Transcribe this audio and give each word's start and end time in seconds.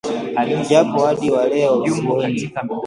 Japo 0.69 0.97
hadi 1.05 1.27
wa 1.35 1.43
leo, 1.49 1.73
sioni 1.89 2.51